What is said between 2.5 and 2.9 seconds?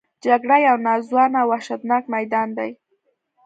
دی